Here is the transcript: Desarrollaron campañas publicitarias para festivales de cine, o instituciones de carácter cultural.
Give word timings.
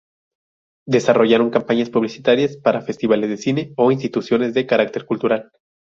Desarrollaron 0.87 1.51
campañas 1.51 1.91
publicitarias 1.91 2.57
para 2.57 2.81
festivales 2.81 3.29
de 3.29 3.37
cine, 3.37 3.71
o 3.77 3.91
instituciones 3.91 4.55
de 4.55 4.65
carácter 4.65 5.05
cultural. 5.05 5.51